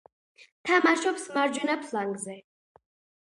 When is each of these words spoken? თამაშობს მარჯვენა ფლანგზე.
თამაშობს 0.69 1.27
მარჯვენა 1.35 1.75
ფლანგზე. 1.83 2.39